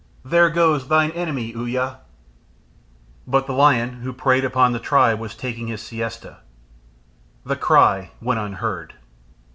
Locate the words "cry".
7.55-8.09